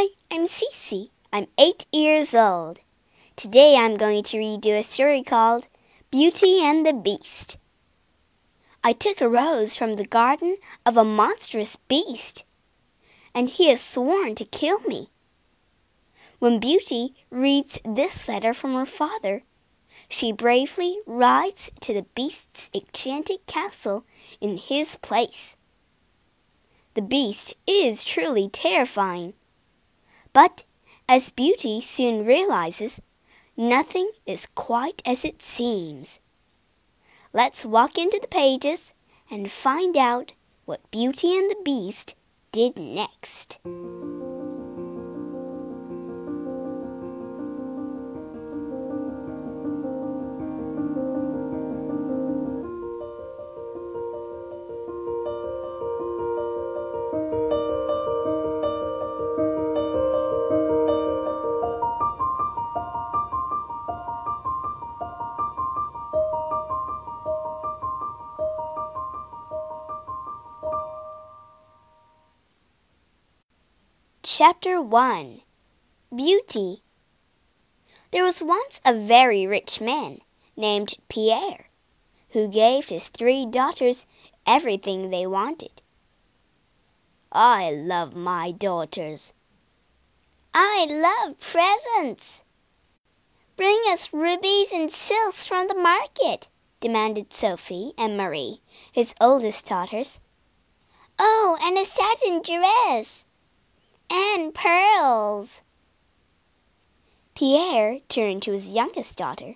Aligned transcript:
Hi, 0.00 0.10
I'm 0.30 0.44
Cece. 0.44 1.10
I'm 1.32 1.48
eight 1.58 1.84
years 1.92 2.32
old. 2.32 2.78
Today 3.34 3.74
I'm 3.76 3.96
going 3.96 4.22
to 4.22 4.38
read 4.38 4.64
you 4.64 4.76
a 4.76 4.84
story 4.84 5.24
called 5.24 5.66
Beauty 6.12 6.60
and 6.62 6.86
the 6.86 6.92
Beast. 6.92 7.58
I 8.84 8.92
took 8.92 9.20
a 9.20 9.28
rose 9.28 9.74
from 9.74 9.94
the 9.94 10.06
garden 10.06 10.58
of 10.86 10.96
a 10.96 11.02
monstrous 11.02 11.74
beast, 11.88 12.44
and 13.34 13.48
he 13.48 13.70
has 13.70 13.80
sworn 13.80 14.36
to 14.36 14.44
kill 14.44 14.78
me. 14.82 15.08
When 16.38 16.60
Beauty 16.60 17.14
reads 17.28 17.80
this 17.84 18.28
letter 18.28 18.54
from 18.54 18.74
her 18.74 18.86
father, 18.86 19.42
she 20.08 20.30
bravely 20.30 20.98
rides 21.06 21.72
to 21.80 21.92
the 21.92 22.06
beast's 22.14 22.70
enchanted 22.72 23.44
castle 23.46 24.04
in 24.40 24.58
his 24.58 24.94
place. 24.94 25.56
The 26.94 27.02
beast 27.02 27.56
is 27.66 28.04
truly 28.04 28.48
terrifying. 28.48 29.34
But, 30.38 30.62
as 31.08 31.32
Beauty 31.32 31.80
soon 31.80 32.24
realizes, 32.24 33.00
nothing 33.56 34.12
is 34.24 34.46
quite 34.54 35.02
as 35.04 35.24
it 35.24 35.42
seems. 35.42 36.20
Let's 37.32 37.66
walk 37.66 37.98
into 37.98 38.20
the 38.22 38.28
pages 38.28 38.94
and 39.28 39.50
find 39.50 39.96
out 39.96 40.34
what 40.64 40.92
Beauty 40.92 41.36
and 41.36 41.50
the 41.50 41.60
Beast 41.64 42.14
did 42.52 42.78
next. 42.78 43.58
Chapter 74.40 74.80
1 74.80 75.40
Beauty 76.14 76.84
There 78.12 78.22
was 78.22 78.40
once 78.40 78.80
a 78.84 78.94
very 78.94 79.48
rich 79.48 79.80
man 79.80 80.20
named 80.56 80.94
Pierre 81.08 81.70
who 82.30 82.46
gave 82.46 82.86
his 82.86 83.08
three 83.08 83.44
daughters 83.44 84.06
everything 84.46 85.10
they 85.10 85.26
wanted. 85.26 85.82
I 87.32 87.72
love 87.72 88.14
my 88.14 88.52
daughters. 88.52 89.34
I 90.54 90.86
love 90.88 91.40
presents. 91.40 92.44
Bring 93.56 93.82
us 93.88 94.12
rubies 94.12 94.70
and 94.72 94.88
silks 94.88 95.48
from 95.48 95.66
the 95.66 95.74
market, 95.74 96.46
demanded 96.78 97.32
Sophie 97.32 97.90
and 97.98 98.16
Marie, 98.16 98.60
his 98.92 99.16
oldest 99.20 99.66
daughters. 99.66 100.20
Oh, 101.18 101.58
and 101.60 101.76
a 101.76 101.84
satin 101.84 102.40
dress 102.40 103.24
and 104.10 104.54
pearls. 104.54 105.62
Pierre 107.34 108.00
turned 108.08 108.42
to 108.42 108.52
his 108.52 108.72
youngest 108.72 109.16
daughter. 109.16 109.54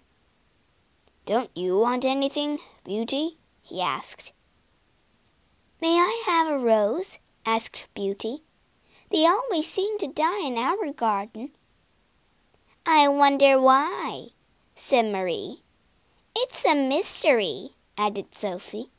Don't 1.27 1.51
you 1.57 1.79
want 1.79 2.05
anything, 2.05 2.59
Beauty? 2.85 3.39
he 3.63 3.81
asked. 3.81 4.33
May 5.81 5.99
I 5.99 6.23
have 6.27 6.49
a 6.49 6.59
rose? 6.59 7.19
asked 7.45 7.89
Beauty. 7.95 8.43
They 9.11 9.27
always 9.27 9.69
seem 9.69 9.99
to 9.99 10.07
die 10.07 10.47
in 10.47 10.57
our 10.57 10.93
garden. 10.93 11.51
I 12.87 13.09
wonder 13.09 13.61
why, 13.61 14.29
said 14.75 15.13
Marie. 15.13 15.63
It's 16.35 16.65
a 16.65 16.75
mystery, 16.75 17.71
added 17.99 18.35
Sophie. 18.35 18.91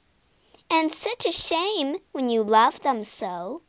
And 0.69 0.91
such 0.91 1.25
a 1.25 1.31
shame 1.31 1.97
when 2.11 2.29
you 2.29 2.43
love 2.43 2.81
them 2.81 3.03
so. 3.03 3.61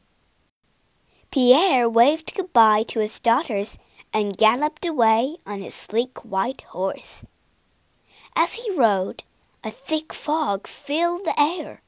Pierre 1.34 1.88
waved 1.88 2.32
goodbye 2.36 2.84
to 2.84 3.00
his 3.00 3.18
daughters 3.18 3.76
and 4.12 4.36
galloped 4.36 4.86
away 4.86 5.36
on 5.44 5.62
his 5.62 5.74
sleek 5.74 6.24
white 6.24 6.60
horse. 6.68 7.24
As 8.36 8.54
he 8.54 8.70
rode, 8.70 9.24
a 9.64 9.70
thick 9.72 10.12
fog 10.12 10.68
filled 10.68 11.24
the 11.24 11.34
air. 11.36 11.82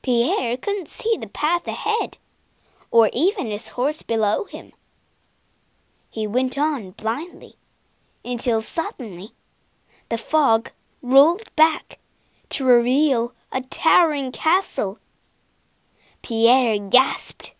Pierre 0.00 0.56
couldn't 0.56 0.88
see 0.88 1.14
the 1.20 1.26
path 1.26 1.68
ahead, 1.68 2.16
or 2.90 3.10
even 3.12 3.48
his 3.48 3.68
horse 3.76 4.00
below 4.00 4.46
him. 4.46 4.72
He 6.08 6.26
went 6.26 6.56
on 6.56 6.92
blindly 6.92 7.56
until 8.24 8.62
suddenly 8.62 9.32
the 10.08 10.16
fog 10.16 10.70
rolled 11.02 11.54
back 11.54 11.98
to 12.48 12.64
reveal 12.64 13.34
a 13.52 13.60
towering 13.60 14.32
castle. 14.32 14.98
Pierre 16.22 16.78
gasped 16.78 17.53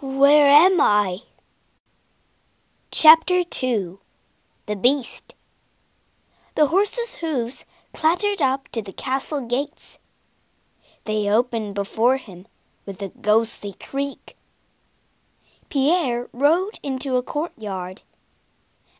where 0.00 0.48
am 0.48 0.80
I? 0.80 1.20
Chapter 2.90 3.42
2 3.44 4.00
The 4.66 4.76
Beast 4.76 5.34
The 6.54 6.66
horse's 6.66 7.16
hoofs 7.16 7.64
clattered 7.92 8.40
up 8.40 8.68
to 8.68 8.82
the 8.82 8.92
castle 8.92 9.46
gates. 9.46 9.98
They 11.04 11.28
opened 11.28 11.74
before 11.74 12.16
him 12.16 12.46
with 12.84 13.02
a 13.02 13.08
ghostly 13.08 13.74
creak. 13.78 14.36
Pierre 15.68 16.28
rode 16.32 16.78
into 16.82 17.16
a 17.16 17.22
courtyard. 17.22 18.02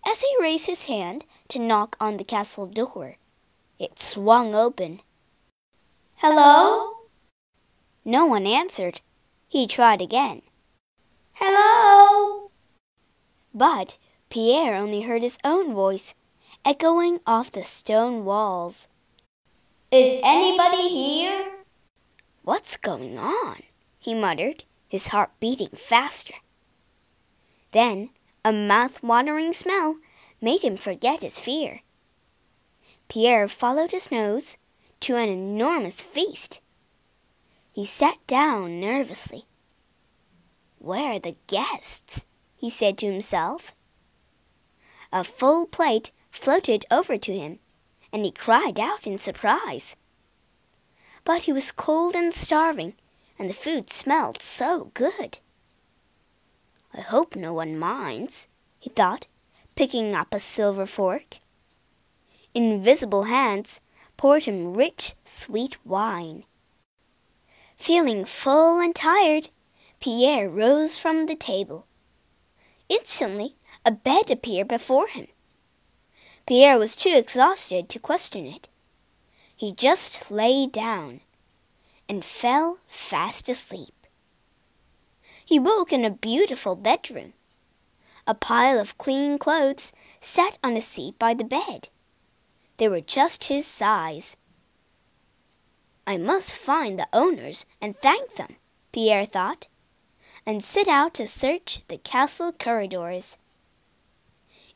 As 0.07 0.21
he 0.21 0.37
raised 0.41 0.67
his 0.67 0.85
hand 0.85 1.25
to 1.49 1.59
knock 1.59 1.97
on 2.01 2.17
the 2.17 2.25
castle 2.25 2.67
door, 2.67 3.17
it 3.79 3.99
swung 3.99 4.55
open. 4.55 5.01
Hello? 6.17 6.93
No 8.05 8.27
one 8.27 8.47
answered. 8.47 9.01
He 9.57 9.67
tried 9.67 10.03
again. 10.03 10.43
Hello! 11.33 12.51
But 13.55 13.97
Pierre 14.29 14.75
only 14.75 15.01
heard 15.01 15.23
his 15.23 15.39
own 15.45 15.73
voice 15.73 16.15
echoing 16.63 17.21
off 17.27 17.51
the 17.53 17.63
stone 17.63 18.27
walls. 18.27 18.87
Is 19.91 20.21
anybody 20.23 20.91
here? 20.91 21.53
What's 22.43 22.77
going 22.77 23.17
on? 23.17 23.63
he 23.99 24.13
muttered, 24.13 24.65
his 24.91 25.09
heart 25.09 25.31
beating 25.41 25.71
faster. 25.73 26.35
Then 27.71 28.11
a 28.45 28.53
mouth-watering 28.53 29.55
smell 29.55 29.97
made 30.39 30.61
him 30.61 30.77
forget 30.77 31.23
his 31.23 31.39
fear. 31.39 31.81
Pierre 33.09 33.49
followed 33.49 33.93
his 33.93 34.13
nose 34.13 34.59
to 35.01 35.17
an 35.17 35.31
enormous 35.31 36.03
feast. 36.03 36.61
He 37.77 37.85
sat 37.85 38.27
down 38.27 38.81
nervously. 38.81 39.45
Where 40.79 41.13
are 41.13 41.19
the 41.19 41.37
guests? 41.47 42.25
he 42.57 42.71
said 42.71 42.97
to 42.97 43.13
himself. 43.13 43.75
A 45.13 45.23
full 45.23 45.67
plate 45.67 46.11
floated 46.31 46.87
over 46.91 47.19
to 47.19 47.39
him, 47.39 47.59
and 48.11 48.25
he 48.25 48.31
cried 48.31 48.81
out 48.81 49.07
in 49.07 49.19
surprise. 49.19 49.95
But 51.23 51.43
he 51.43 51.53
was 51.53 51.71
cold 51.71 52.15
and 52.17 52.33
starving, 52.33 52.95
and 53.39 53.51
the 53.51 53.53
food 53.53 53.91
smelled 53.91 54.41
so 54.41 54.91
good. 54.95 55.41
I 56.95 57.03
hope 57.03 57.37
no 57.37 57.53
one 57.53 57.79
minds, 57.79 58.49
he 58.79 58.89
thought, 58.89 59.27
picking 59.75 60.15
up 60.15 60.33
a 60.33 60.39
silver 60.39 60.87
fork. 60.87 61.41
Invisible 62.55 63.25
hands 63.25 63.83
poured 64.17 64.45
him 64.45 64.73
rich, 64.73 65.15
sweet 65.27 65.77
wine. 65.85 66.45
Feeling 67.77 68.25
full 68.25 68.81
and 68.81 68.95
tired, 68.95 69.51
Pierre 70.01 70.49
rose 70.49 70.99
from 70.99 71.27
the 71.27 71.37
table. 71.37 71.87
Instantly, 72.89 73.55
a 73.85 73.93
bed 73.93 74.31
appeared 74.31 74.69
before 74.69 75.07
him. 75.09 75.29
Pierre 76.47 76.79
was 76.79 76.97
too 76.97 77.13
exhausted 77.15 77.89
to 77.89 77.99
question 77.99 78.47
it. 78.47 78.69
He 79.55 79.73
just 79.73 80.31
lay 80.31 80.67
down 80.67 81.21
and 82.09 82.25
fell 82.25 82.79
fast 82.87 83.49
asleep. 83.49 83.95
He 85.45 85.59
woke 85.59 85.93
in 85.93 86.05
a 86.05 86.11
beautiful 86.11 86.77
bedroom. 86.77 87.35
A 88.27 88.35
pile 88.35 88.81
of 88.81 88.99
clean 88.99 89.39
clothes 89.39 89.93
sat 90.21 90.59
on 90.63 90.77
a 90.77 90.81
seat 90.81 91.19
by 91.19 91.35
the 91.35 91.45
bed. 91.45 91.89
They 92.79 92.89
were 92.89 93.01
just 93.01 93.45
his 93.45 93.67
size 93.67 94.37
I 96.07 96.19
must 96.19 96.53
find 96.53 96.99
the 96.99 97.09
owners 97.13 97.67
and 97.81 97.97
thank 97.97 98.37
them, 98.37 98.57
Pierre 98.93 99.25
thought, 99.25 99.67
and 100.47 100.63
set 100.63 100.87
out 100.87 101.15
to 101.15 101.27
search 101.27 101.83
the 101.89 101.99
castle 101.99 102.53
corridors. 102.53 103.39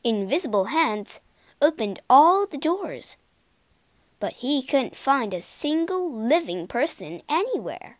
Invisible 0.03 0.65
hands 0.65 1.21
opened 1.61 1.99
all 2.09 2.45
the 2.45 2.57
doors, 2.57 3.17
but 4.19 4.33
he 4.33 4.61
couldn't 4.61 4.97
find 4.97 5.33
a 5.33 5.41
single 5.41 6.11
living 6.11 6.67
person 6.67 7.21
anywhere. 7.29 7.97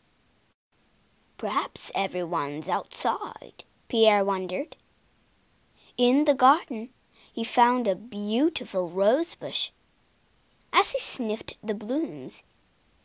Perhaps 1.38 1.92
everyone's 1.96 2.70
outside, 2.70 3.64
Pierre 3.88 4.26
wondered. 4.26 4.76
In 5.98 6.26
the 6.26 6.36
garden, 6.36 6.90
he 7.32 7.44
found 7.44 7.88
a 7.88 7.96
beautiful 7.96 8.90
rose 8.90 9.36
bush. 9.36 9.72
As 10.74 10.92
he 10.92 11.00
sniffed 11.00 11.56
the 11.64 11.74
blooms, 11.74 12.44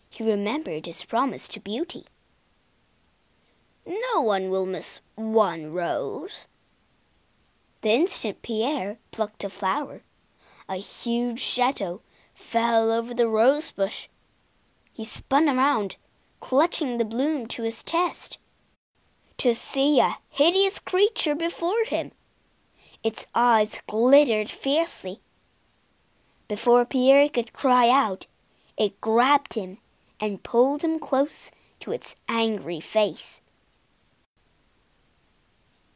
he 0.09 0.25
remembered 0.25 0.87
his 0.87 1.05
promise 1.05 1.49
to 1.49 1.61
Beauty. 1.61 2.07
No 3.87 4.21
one 4.21 4.51
will 4.51 4.67
miss 4.67 5.01
one 5.15 5.73
rose. 5.73 6.49
The 7.83 7.91
instant 7.91 8.43
Pierre 8.43 8.99
plucked 9.13 9.45
a 9.45 9.49
flower, 9.49 10.03
a 10.69 10.77
huge 10.77 11.41
shadow 11.41 12.01
fell 12.35 12.91
over 12.91 13.15
the 13.15 13.29
rose 13.29 13.71
bush. 13.71 14.09
He 14.93 15.05
spun 15.05 15.49
around, 15.49 15.97
clutching 16.41 16.99
the 16.99 17.05
bloom 17.05 17.47
to 17.49 17.63
his 17.63 17.85
chest, 17.85 18.39
to 19.39 19.55
see 19.55 20.01
a 20.01 20.17
hideous 20.31 20.81
creature 20.81 21.35
before 21.35 21.85
him. 21.87 22.13
Its 23.05 23.27
eyes 23.35 23.81
glittered 23.87 24.49
fiercely. 24.49 25.21
Before 26.49 26.85
Pierre 26.85 27.29
could 27.29 27.53
cry 27.53 27.89
out, 27.89 28.27
it 28.77 29.01
grabbed 29.01 29.55
him 29.55 29.79
and 30.21 30.43
pulled 30.43 30.83
him 30.83 30.99
close 30.99 31.51
to 31.81 31.93
its 31.93 32.17
angry 32.29 32.81
face. 32.81 33.41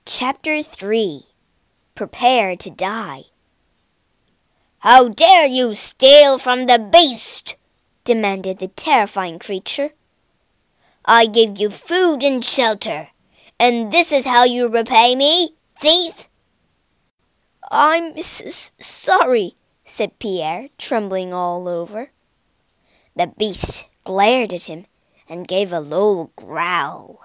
Chapter 0.07 0.63
3 0.63 1.27
Prepare 1.95 2.57
to 2.57 2.71
Die 2.71 3.23
How 4.81 5.09
dare 5.09 5.47
you 5.47 5.75
steal 5.75 6.39
from 6.39 6.67
the 6.67 6.79
beast? 6.79 7.57
demanded 8.05 8.59
the 8.59 8.69
terrifying 8.69 9.39
creature. 9.39 9.91
I 11.05 11.27
gave 11.27 11.59
you 11.59 11.71
food 11.71 12.23
and 12.23 12.45
shelter, 12.45 13.09
and 13.59 13.93
this 13.93 14.13
is 14.13 14.27
how 14.27 14.45
you 14.45 14.69
repay 14.69 15.15
me, 15.15 15.55
thief! 15.79 16.29
I'm 17.71 18.17
s 18.17 18.73
sorry, 18.81 19.55
said 19.85 20.19
Pierre, 20.19 20.69
trembling 20.79 21.33
all 21.33 21.69
over. 21.69 22.11
The 23.15 23.29
beast 23.29 23.90
glared 24.05 24.53
at 24.53 24.65
him 24.65 24.87
and 25.29 25.49
gave 25.49 25.73
a 25.73 25.81
low 25.81 26.31
growl. 26.37 27.21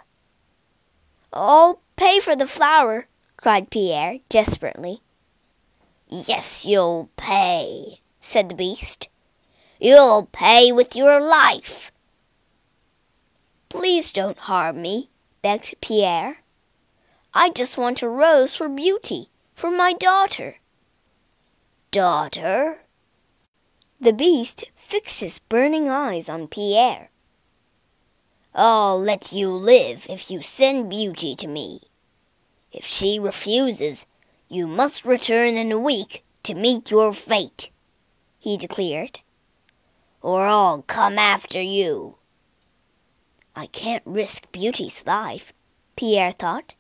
I'll 1.34 1.82
pay 1.96 2.20
for 2.20 2.36
the 2.36 2.48
flower, 2.48 3.08
cried 3.38 3.70
Pierre 3.70 4.20
desperately. 4.30 5.02
Yes, 6.08 6.66
you'll 6.66 7.10
pay, 7.18 8.02
said 8.20 8.50
the 8.50 8.56
beast. 8.56 9.10
You'll 9.80 10.30
pay 10.32 10.72
with 10.72 10.96
your 10.96 11.20
life. 11.20 11.92
Please 13.70 14.14
don't 14.14 14.38
harm 14.38 14.82
me, 14.82 15.10
begged 15.42 15.76
Pierre. 15.82 16.38
I 17.34 17.50
just 17.50 17.78
want 17.78 18.02
a 18.02 18.08
rose 18.08 18.56
for 18.56 18.70
beauty, 18.70 19.30
for 19.54 19.70
my 19.70 19.92
daughter. 19.92 20.58
Daughter? 21.92 22.85
The 24.00 24.14
beast 24.14 24.66
fixed 24.76 25.22
his 25.22 25.40
burning 25.40 25.90
eyes 25.90 26.28
on 26.28 26.48
Pierre. 26.48 27.10
I'll 28.54 29.00
let 29.00 29.32
you 29.32 29.50
live 29.52 30.06
if 30.10 30.30
you 30.30 30.42
send 30.42 30.90
Beauty 30.90 31.34
to 31.36 31.48
me. 31.48 31.82
If 32.72 32.86
she 32.86 33.20
refuses, 33.20 34.06
you 34.50 34.68
must 34.68 35.06
return 35.06 35.56
in 35.56 35.72
a 35.72 35.80
week 35.80 36.24
to 36.44 36.54
meet 36.54 36.92
your 36.92 37.14
fate, 37.14 37.72
he 38.38 38.58
declared. 38.58 39.22
Or 40.22 40.46
I'll 40.46 40.84
come 40.84 41.18
after 41.18 41.62
you. 41.62 42.18
I 43.56 43.68
can't 43.68 44.04
risk 44.06 44.52
Beauty's 44.52 45.06
life, 45.08 45.54
Pierre 45.96 46.32
thought. 46.32 46.76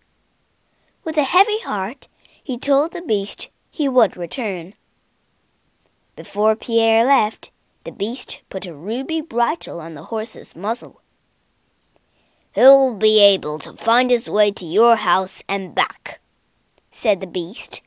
With 1.03 1.17
a 1.17 1.23
heavy 1.23 1.59
heart, 1.61 2.07
he 2.43 2.57
told 2.57 2.91
the 2.91 3.01
beast 3.01 3.49
he 3.71 3.87
would 3.87 4.17
return. 4.17 4.73
Before 6.15 6.55
Pierre 6.55 7.05
left, 7.05 7.51
the 7.83 7.91
beast 7.91 8.41
put 8.49 8.65
a 8.65 8.73
ruby 8.73 9.21
bridle 9.21 9.79
on 9.79 9.93
the 9.93 10.03
horse's 10.03 10.55
muzzle. 10.55 11.01
He'll 12.53 12.93
be 12.93 13.19
able 13.19 13.59
to 13.59 13.73
find 13.73 14.09
his 14.09 14.29
way 14.29 14.51
to 14.51 14.65
your 14.65 14.95
house 14.95 15.43
and 15.49 15.75
back, 15.75 16.21
said 16.89 17.19
the 17.19 17.27
beast. 17.27 17.81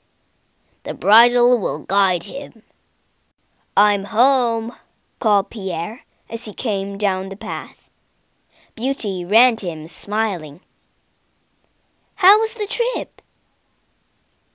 The 0.84 0.94
bridle 0.94 1.58
will 1.58 1.78
guide 1.78 2.24
him. 2.24 2.62
I'm 3.76 4.04
home, 4.04 4.72
called 5.20 5.50
Pierre 5.50 6.02
as 6.28 6.44
he 6.44 6.52
came 6.52 6.98
down 6.98 7.30
the 7.30 7.36
path. 7.36 7.90
Beauty 8.74 9.24
ran 9.24 9.56
to 9.56 9.68
him, 9.68 9.88
smiling. 9.88 10.60
How 12.16 12.38
was 12.38 12.54
the 12.54 12.66
trip? 12.66 13.22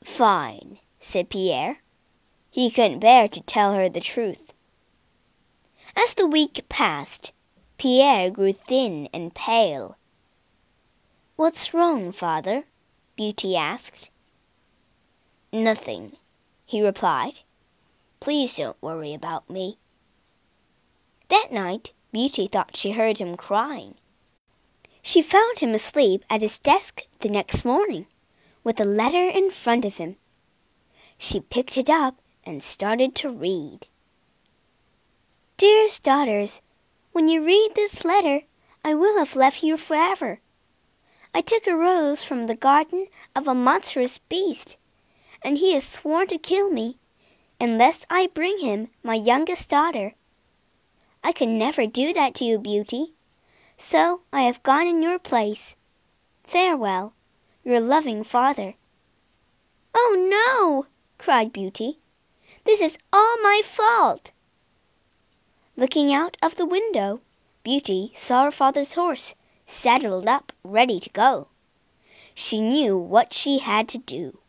Fine, 0.04 0.78
said 1.00 1.30
Pierre. 1.30 1.82
He 2.54 2.70
couldn't 2.70 3.00
bear 3.00 3.28
to 3.30 3.42
tell 3.42 3.74
her 3.74 3.90
the 3.90 4.00
truth. 4.00 4.54
As 5.96 6.14
the 6.14 6.28
week 6.28 6.64
passed, 6.70 7.34
Pierre 7.80 8.30
grew 8.30 8.54
thin 8.54 9.10
and 9.12 9.34
pale. 9.34 9.98
What's 11.36 11.74
wrong, 11.74 12.12
father? 12.12 12.66
Beauty 13.16 13.56
asked. 13.56 14.12
Nothing, 15.52 16.12
he 16.64 16.86
replied. 16.86 17.40
Please 18.20 18.54
don't 18.54 18.80
worry 18.84 19.16
about 19.16 19.50
me. 19.50 19.80
That 21.30 21.52
night, 21.52 21.92
Beauty 22.12 22.46
thought 22.46 22.78
she 22.78 22.92
heard 22.92 23.18
him 23.18 23.36
crying. 23.36 23.96
She 25.02 25.24
found 25.24 25.58
him 25.58 25.72
asleep 25.72 26.24
at 26.30 26.44
his 26.44 26.60
desk 26.60 27.02
the 27.22 27.30
next 27.30 27.66
morning, 27.66 28.06
with 28.64 28.80
a 28.80 28.86
letter 28.86 29.28
in 29.28 29.50
front 29.50 29.86
of 29.86 29.98
him. 29.98 30.18
She 31.18 31.40
picked 31.40 31.78
it 31.78 31.90
up 31.90 32.20
and 32.45 32.62
started 32.62 33.16
to 33.16 33.30
read. 33.30 33.88
Dearest 35.57 36.04
daughters, 36.04 36.62
when 37.12 37.28
you 37.28 37.44
read 37.44 37.72
this 37.75 38.04
letter, 38.04 38.42
I 38.84 38.94
will 38.94 39.18
have 39.18 39.36
left 39.36 39.63
you 39.63 39.78
forever. 39.78 40.40
I 41.34 41.42
took 41.42 41.68
a 41.68 41.75
rose 41.75 42.24
from 42.24 42.48
the 42.48 42.56
garden 42.56 43.07
of 43.36 43.48
a 43.48 43.56
monstrous 43.56 44.18
beast, 44.18 44.78
and 45.42 45.57
he 45.57 45.74
has 45.74 45.84
sworn 45.84 46.28
to 46.28 46.38
kill 46.38 46.69
me 46.69 46.98
unless 47.60 48.06
I 48.10 48.28
bring 48.34 48.60
him 48.60 48.90
my 49.04 49.16
youngest 49.16 49.69
daughter. 49.69 50.13
I 51.24 51.31
could 51.31 51.50
never 51.50 51.88
do 51.88 52.13
that 52.13 52.36
to 52.36 52.45
you, 52.45 52.60
Beauty, 52.60 53.13
so 53.78 54.22
I 54.34 54.42
have 54.42 54.63
gone 54.63 54.86
in 54.86 55.01
your 55.01 55.18
place. 55.18 55.75
Farewell, 56.44 57.13
your 57.63 57.80
loving 57.80 58.24
father. 58.24 58.74
Oh 59.95 60.28
no! 60.30 60.88
cried 61.18 61.54
Beauty. 61.54 62.00
This 62.66 62.82
is 62.82 62.98
all 63.12 63.38
my 63.42 63.62
fault. 63.64 64.32
Looking 65.76 66.14
out 66.14 66.38
of 66.42 66.56
the 66.56 66.66
window, 66.66 67.22
Beauty 67.64 68.12
saw 68.16 68.46
her 68.46 68.52
father's 68.52 68.94
horse 68.94 69.36
saddled 69.66 70.28
up, 70.28 70.52
ready 70.64 71.00
to 71.00 71.10
go. 71.10 71.48
She 72.34 72.62
knew 72.62 72.98
what 72.98 73.34
she 73.34 73.60
had 73.60 73.88
to 73.90 73.98
do. 73.98 74.40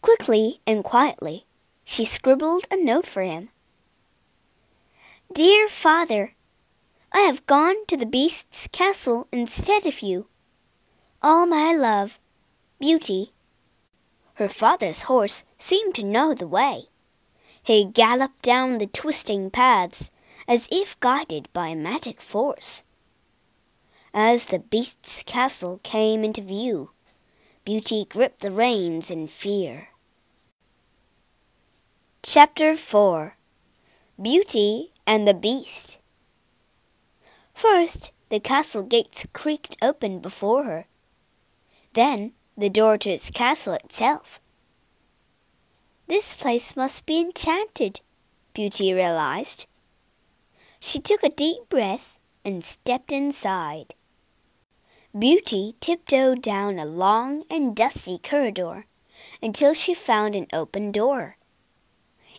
Quickly 0.00 0.60
and 0.66 0.84
quietly, 0.84 1.44
she 1.84 2.04
scribbled 2.04 2.66
a 2.70 2.76
note 2.76 3.06
for 3.06 3.22
him. 3.22 3.50
Dear 5.32 5.68
father, 5.68 6.34
I 7.12 7.20
have 7.20 7.46
gone 7.46 7.86
to 7.86 7.96
the 7.96 8.06
beast's 8.06 8.68
castle 8.68 9.28
instead 9.32 9.86
of 9.86 10.00
you. 10.02 10.28
All 11.22 11.46
my 11.46 11.74
love, 11.74 12.18
Beauty. 12.78 13.32
Her 14.34 14.48
father's 14.48 15.02
horse 15.02 15.44
seemed 15.56 15.94
to 15.96 16.04
know 16.04 16.32
the 16.32 16.46
way. 16.46 16.84
He 17.68 17.84
galloped 17.84 18.40
down 18.40 18.78
the 18.78 18.86
twisting 18.86 19.50
paths 19.50 20.10
as 20.48 20.70
if 20.72 20.98
guided 21.00 21.52
by 21.52 21.68
a 21.68 21.76
magic 21.76 22.18
force. 22.18 22.82
As 24.14 24.46
the 24.46 24.58
beast's 24.58 25.22
castle 25.22 25.78
came 25.82 26.24
into 26.24 26.40
view, 26.40 26.92
Beauty 27.66 28.06
gripped 28.08 28.40
the 28.40 28.50
reins 28.50 29.10
in 29.10 29.26
fear. 29.26 29.88
Chapter 32.22 32.74
4 32.74 33.36
Beauty 34.18 34.94
and 35.06 35.28
the 35.28 35.34
Beast 35.34 35.98
First, 37.52 38.12
the 38.30 38.40
castle 38.40 38.82
gates 38.82 39.26
creaked 39.34 39.76
open 39.82 40.20
before 40.20 40.64
her. 40.64 40.86
Then, 41.92 42.32
the 42.56 42.70
door 42.70 42.96
to 42.96 43.10
its 43.10 43.28
castle 43.28 43.74
itself. 43.74 44.40
This 46.08 46.36
place 46.36 46.74
must 46.74 47.04
be 47.04 47.20
enchanted, 47.20 48.00
Beauty 48.54 48.94
realized. 48.94 49.66
She 50.80 50.98
took 50.98 51.22
a 51.22 51.28
deep 51.28 51.68
breath 51.68 52.18
and 52.44 52.64
stepped 52.64 53.12
inside. 53.12 53.94
Beauty 55.16 55.74
tiptoed 55.80 56.40
down 56.40 56.78
a 56.78 56.86
long 56.86 57.44
and 57.50 57.76
dusty 57.76 58.16
corridor 58.16 58.86
until 59.42 59.74
she 59.74 59.92
found 59.92 60.34
an 60.34 60.46
open 60.50 60.92
door. 60.92 61.36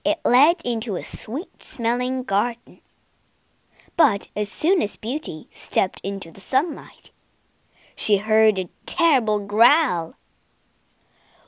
It 0.03 0.19
led 0.25 0.61
into 0.65 0.95
a 0.95 1.03
sweet 1.03 1.61
smelling 1.61 2.23
garden. 2.23 2.81
But 3.95 4.29
as 4.35 4.49
soon 4.49 4.81
as 4.81 4.97
Beauty 4.97 5.47
stepped 5.51 6.01
into 6.03 6.31
the 6.31 6.41
sunlight, 6.41 7.11
she 7.95 8.17
heard 8.17 8.57
a 8.57 8.69
terrible 8.85 9.39
growl. 9.39 10.15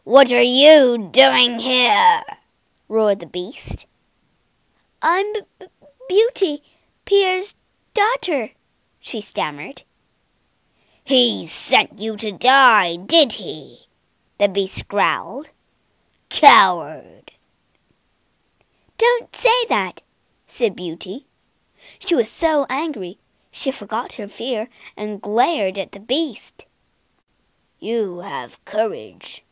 What 0.04 0.32
are 0.32 0.42
you 0.42 0.98
doing 0.98 1.60
here? 1.60 2.24
roared 2.90 3.20
the 3.20 3.28
beast. 3.28 3.86
I'm 5.00 5.32
B- 5.60 5.68
Beauty, 6.10 6.64
Pierre's 7.06 7.54
daughter, 7.94 8.50
she 9.00 9.22
stammered. 9.22 9.84
He 11.04 11.46
sent 11.46 12.00
you 12.00 12.18
to 12.18 12.32
die, 12.32 12.96
did 12.96 13.34
he? 13.34 13.88
The 14.40 14.50
beast 14.50 14.88
growled. 14.88 15.52
Coward! 16.30 17.34
Don't 18.98 19.36
say 19.36 19.66
that, 19.70 20.02
said 20.48 20.76
Beauty. 20.76 21.28
She 22.00 22.16
was 22.16 22.30
so 22.30 22.66
angry 22.70 23.20
she 23.52 23.70
forgot 23.70 24.14
her 24.14 24.28
fear 24.28 24.68
and 24.98 25.22
glared 25.22 25.78
at 25.78 25.92
the 25.92 26.00
beast. 26.00 26.66
You 27.80 28.20
have 28.22 28.64
courage, 28.66 29.44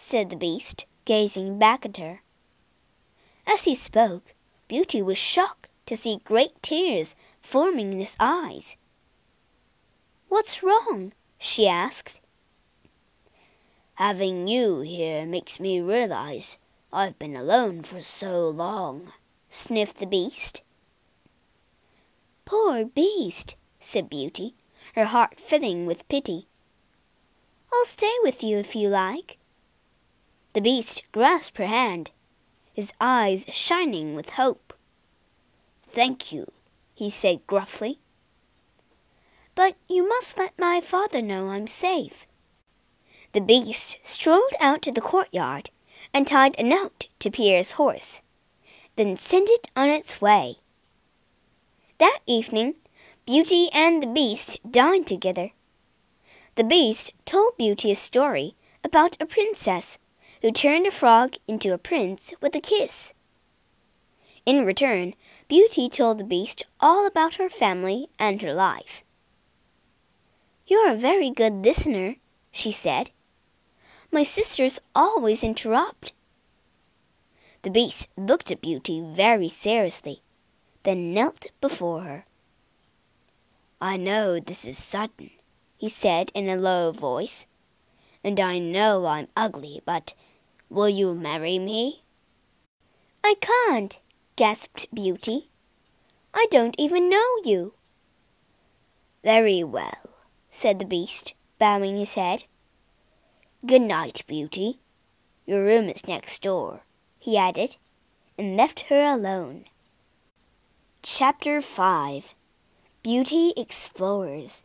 said 0.00 0.30
the 0.30 0.36
beast, 0.36 0.86
gazing 1.04 1.58
back 1.58 1.84
at 1.84 1.96
her. 1.96 2.22
As 3.46 3.64
he 3.64 3.74
spoke, 3.74 4.34
Beauty 4.68 5.02
was 5.02 5.18
shocked 5.18 5.68
to 5.86 5.96
see 5.96 6.20
great 6.22 6.62
tears 6.62 7.16
forming 7.42 7.92
in 7.92 7.98
his 7.98 8.16
eyes. 8.20 8.76
What's 10.28 10.62
wrong? 10.62 11.12
she 11.38 11.66
asked. 11.66 12.20
Having 13.94 14.46
you 14.46 14.80
here 14.80 15.26
makes 15.26 15.58
me 15.58 15.80
realize 15.80 16.58
I've 16.92 17.18
been 17.18 17.34
alone 17.34 17.82
for 17.82 18.00
so 18.00 18.48
long, 18.48 19.12
sniffed 19.48 19.98
the 19.98 20.06
beast. 20.06 20.62
Poor 22.44 22.84
beast, 22.84 23.56
said 23.80 24.08
Beauty, 24.08 24.54
her 24.94 25.06
heart 25.06 25.40
filling 25.40 25.86
with 25.86 26.08
pity. 26.08 26.46
I'll 27.72 27.84
stay 27.84 28.14
with 28.22 28.44
you 28.44 28.58
if 28.58 28.76
you 28.76 28.88
like. 28.88 29.37
The 30.54 30.60
beast 30.60 31.02
grasped 31.12 31.58
her 31.58 31.66
hand, 31.66 32.10
his 32.72 32.92
eyes 33.00 33.44
shining 33.50 34.14
with 34.14 34.30
hope. 34.30 34.72
Thank 35.82 36.32
you, 36.32 36.50
he 36.94 37.10
said 37.10 37.46
gruffly. 37.46 37.98
But 39.54 39.76
you 39.88 40.08
must 40.08 40.38
let 40.38 40.58
my 40.58 40.80
father 40.80 41.20
know 41.20 41.48
I'm 41.48 41.66
safe. 41.66 42.26
The 43.32 43.40
beast 43.40 43.98
strolled 44.02 44.52
out 44.60 44.82
to 44.82 44.92
the 44.92 45.00
courtyard 45.00 45.70
and 46.14 46.26
tied 46.26 46.58
a 46.58 46.62
note 46.62 47.08
to 47.18 47.30
Pierre's 47.30 47.72
horse, 47.72 48.22
then 48.96 49.16
sent 49.16 49.48
it 49.50 49.68
on 49.76 49.88
its 49.88 50.20
way. 50.20 50.56
That 51.98 52.20
evening, 52.26 52.74
Beauty 53.26 53.68
and 53.74 54.02
the 54.02 54.06
beast 54.06 54.58
dined 54.70 55.06
together. 55.06 55.50
The 56.54 56.64
beast 56.64 57.12
told 57.26 57.58
Beauty 57.58 57.90
a 57.90 57.96
story 57.96 58.54
about 58.82 59.16
a 59.20 59.26
princess 59.26 59.98
who 60.42 60.52
turned 60.52 60.86
a 60.86 60.90
frog 60.90 61.34
into 61.46 61.72
a 61.72 61.78
prince 61.78 62.32
with 62.40 62.54
a 62.54 62.60
kiss. 62.60 63.14
In 64.46 64.64
return, 64.64 65.14
Beauty 65.48 65.88
told 65.88 66.18
the 66.18 66.24
beast 66.24 66.64
all 66.80 67.06
about 67.06 67.34
her 67.34 67.48
family 67.48 68.08
and 68.18 68.40
her 68.42 68.54
life. 68.54 69.02
You're 70.66 70.92
a 70.92 70.96
very 70.96 71.30
good 71.30 71.64
listener, 71.64 72.16
she 72.50 72.72
said. 72.72 73.10
My 74.12 74.22
sisters 74.22 74.80
always 74.94 75.42
interrupt. 75.42 76.12
The 77.62 77.70
beast 77.70 78.08
looked 78.16 78.50
at 78.50 78.60
Beauty 78.60 79.02
very 79.04 79.48
seriously, 79.48 80.22
then 80.84 81.12
knelt 81.12 81.48
before 81.60 82.02
her. 82.02 82.24
I 83.80 83.96
know 83.96 84.40
this 84.40 84.64
is 84.64 84.78
sudden, 84.78 85.30
he 85.76 85.88
said 85.88 86.32
in 86.34 86.48
a 86.48 86.56
low 86.56 86.92
voice, 86.92 87.46
and 88.24 88.40
I 88.40 88.58
know 88.58 89.06
I'm 89.06 89.28
ugly, 89.36 89.82
but 89.84 90.14
will 90.70 90.88
you 90.88 91.14
marry 91.14 91.58
me? 91.58 92.02
I 93.24 93.34
can't, 93.40 93.98
gasped 94.36 94.86
Beauty. 94.94 95.48
I 96.32 96.46
don't 96.50 96.74
even 96.78 97.10
know 97.10 97.36
you. 97.44 97.74
Very 99.24 99.64
well, 99.64 99.98
said 100.48 100.78
the 100.78 100.84
beast, 100.84 101.34
bowing 101.58 101.96
his 101.96 102.14
head. 102.14 102.44
Good 103.66 103.82
night, 103.82 104.22
Beauty. 104.26 104.78
Your 105.44 105.64
room 105.64 105.88
is 105.88 106.06
next 106.06 106.42
door, 106.42 106.82
he 107.18 107.36
added, 107.36 107.76
and 108.38 108.56
left 108.56 108.82
her 108.88 109.02
alone. 109.02 109.64
Chapter 111.02 111.60
5 111.60 112.34
Beauty 113.02 113.52
Explores 113.56 114.62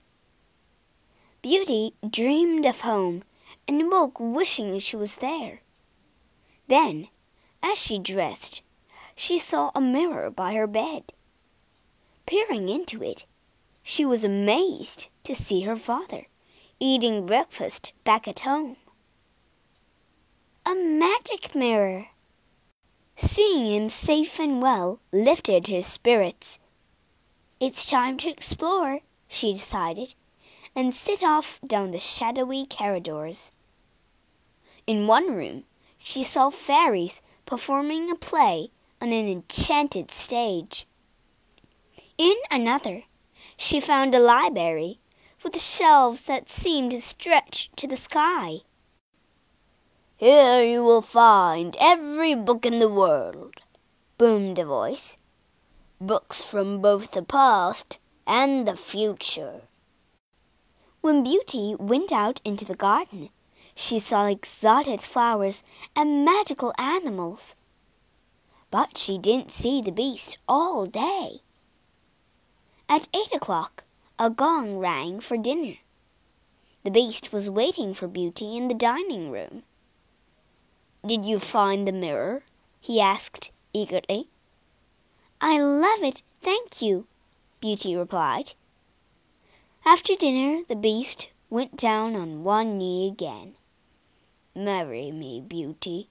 Beauty 1.42 1.94
dreamed 2.08 2.66
of 2.66 2.82
home 2.82 3.24
and 3.68 3.90
woke 3.92 4.20
wishing 4.20 4.78
she 4.80 4.96
was 4.96 5.18
there. 5.18 5.63
Then, 6.74 7.10
as 7.62 7.78
she 7.78 8.00
dressed, 8.00 8.64
she 9.16 9.38
saw 9.38 9.70
a 9.76 9.80
mirror 9.80 10.32
by 10.32 10.56
her 10.56 10.66
bed. 10.66 11.14
Peering 12.26 12.68
into 12.68 13.04
it, 13.04 13.26
she 13.84 14.04
was 14.04 14.24
amazed 14.24 15.10
to 15.24 15.36
see 15.36 15.62
her 15.62 15.76
father 15.76 16.26
eating 16.80 17.28
breakfast 17.28 17.94
back 18.04 18.28
at 18.28 18.40
home. 18.40 18.78
A 20.66 20.74
magic 20.74 21.54
mirror! 21.54 22.08
Seeing 23.16 23.68
him 23.68 23.88
safe 23.88 24.40
and 24.40 24.60
well 24.60 25.00
lifted 25.12 25.68
her 25.68 25.84
spirits. 25.84 26.58
It's 27.60 27.88
time 27.88 28.18
to 28.18 28.32
explore, 28.32 29.02
she 29.28 29.54
decided, 29.54 30.16
and 30.76 30.92
set 30.92 31.22
off 31.22 31.60
down 31.68 31.92
the 31.92 32.00
shadowy 32.00 32.66
corridors. 32.66 33.52
In 34.88 35.06
one 35.06 35.36
room, 35.36 35.66
she 36.04 36.22
saw 36.22 36.50
fairies 36.50 37.22
performing 37.46 38.12
a 38.12 38.16
play 38.16 38.68
on 39.02 39.14
an 39.14 39.28
enchanted 39.28 40.12
stage. 40.12 40.86
In 42.18 42.36
another, 42.52 43.04
she 43.56 43.80
found 43.80 44.14
a 44.14 44.20
library 44.20 45.00
with 45.44 45.60
shelves 45.60 46.24
that 46.24 46.50
seemed 46.50 46.92
to 46.92 47.02
stretch 47.02 47.72
to 47.78 47.88
the 47.88 47.96
sky. 47.96 48.60
Here 50.18 50.64
you 50.64 50.84
will 50.84 51.02
find 51.02 51.76
every 51.80 52.36
book 52.36 52.66
in 52.66 52.80
the 52.80 52.90
world, 52.90 53.56
boomed 54.18 54.60
a 54.60 54.66
voice. 54.66 55.18
Books 56.02 56.44
from 56.44 56.82
both 56.82 57.12
the 57.12 57.24
past 57.24 58.00
and 58.28 58.68
the 58.68 58.76
future. 58.76 59.62
When 61.00 61.24
Beauty 61.24 61.76
went 61.80 62.12
out 62.12 62.42
into 62.44 62.66
the 62.66 62.76
garden, 62.76 63.30
she 63.76 64.00
saw 64.00 64.26
exotic 64.28 65.02
flowers 65.02 65.64
and 65.96 66.26
magical 66.26 66.74
animals. 66.78 67.56
But 68.72 68.98
she 68.98 69.18
didn't 69.18 69.52
see 69.52 69.82
the 69.82 69.92
beast 69.92 70.38
all 70.48 70.86
day. 70.86 71.42
At 72.90 73.08
eight 73.14 73.34
o'clock, 73.34 73.84
a 74.20 74.30
gong 74.30 74.78
rang 74.78 75.20
for 75.20 75.38
dinner. 75.38 75.76
The 76.84 76.92
beast 76.92 77.32
was 77.32 77.50
waiting 77.50 77.94
for 77.94 78.08
Beauty 78.08 78.58
in 78.58 78.68
the 78.68 78.74
dining 78.74 79.32
room. 79.32 79.64
Did 81.06 81.26
you 81.26 81.40
find 81.40 81.88
the 81.88 81.92
mirror? 81.92 82.44
he 82.80 83.00
asked 83.00 83.52
eagerly. 83.74 84.28
I 85.40 85.60
love 85.60 86.04
it, 86.04 86.24
thank 86.42 86.82
you, 86.82 87.08
Beauty 87.60 87.96
replied. 87.96 88.54
After 89.86 90.16
dinner, 90.16 90.64
the 90.68 90.76
beast 90.76 91.30
went 91.50 91.76
down 91.76 92.16
on 92.16 92.44
one 92.44 92.78
knee 92.78 93.08
again. 93.08 93.56
Marry 94.56 95.12
me, 95.12 95.42
Beauty. 95.42 96.10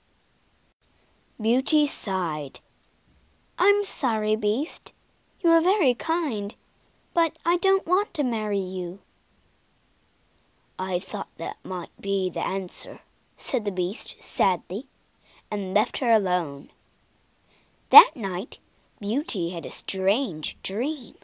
Beauty 1.40 1.86
sighed. 1.86 2.58
I'm 3.56 3.84
sorry, 3.84 4.34
Beast. 4.34 4.92
You 5.40 5.50
are 5.50 5.60
very 5.60 5.94
kind, 5.94 6.56
but 7.14 7.36
I 7.44 7.56
don't 7.58 7.86
want 7.86 8.12
to 8.14 8.24
marry 8.24 8.58
you. 8.58 8.98
I 10.76 10.98
thought 10.98 11.28
that 11.38 11.56
might 11.62 11.90
be 12.00 12.28
the 12.30 12.44
answer, 12.44 12.98
said 13.36 13.64
the 13.64 13.70
Beast 13.70 14.20
sadly, 14.20 14.86
and 15.48 15.72
left 15.72 15.98
her 15.98 16.10
alone. 16.10 16.70
That 17.90 18.10
night, 18.16 18.58
Beauty 19.00 19.50
had 19.50 19.66
a 19.66 19.70
strange 19.70 20.56
dream. 20.64 21.14